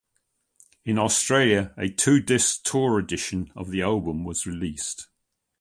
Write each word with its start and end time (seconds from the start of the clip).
In 0.83 0.97
Australia 0.97 1.75
a 1.77 1.87
two-disc 1.87 2.63
Tour 2.63 2.97
Edition 2.97 3.51
of 3.55 3.69
the 3.69 3.83
album 3.83 4.23
was 4.23 4.47
released. 4.47 5.07